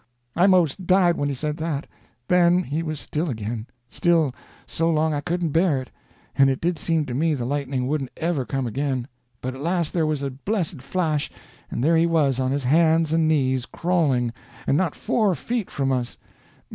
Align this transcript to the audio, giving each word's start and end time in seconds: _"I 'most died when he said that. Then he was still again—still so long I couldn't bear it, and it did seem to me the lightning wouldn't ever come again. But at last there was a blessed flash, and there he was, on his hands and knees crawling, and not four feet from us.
_"I 0.35 0.47
'most 0.47 0.87
died 0.87 1.15
when 1.15 1.29
he 1.29 1.35
said 1.35 1.57
that. 1.57 1.85
Then 2.27 2.63
he 2.63 2.81
was 2.81 2.99
still 2.99 3.29
again—still 3.29 4.33
so 4.65 4.89
long 4.89 5.13
I 5.13 5.21
couldn't 5.21 5.51
bear 5.51 5.79
it, 5.79 5.91
and 6.35 6.49
it 6.49 6.59
did 6.59 6.79
seem 6.79 7.05
to 7.05 7.13
me 7.13 7.35
the 7.35 7.45
lightning 7.45 7.85
wouldn't 7.85 8.09
ever 8.17 8.43
come 8.43 8.65
again. 8.65 9.07
But 9.41 9.53
at 9.53 9.61
last 9.61 9.93
there 9.93 10.07
was 10.07 10.23
a 10.23 10.31
blessed 10.31 10.81
flash, 10.81 11.29
and 11.69 11.83
there 11.83 11.97
he 11.97 12.07
was, 12.07 12.39
on 12.39 12.49
his 12.51 12.63
hands 12.63 13.13
and 13.13 13.27
knees 13.27 13.67
crawling, 13.67 14.33
and 14.65 14.75
not 14.75 14.95
four 14.95 15.35
feet 15.35 15.69
from 15.69 15.91
us. 15.91 16.17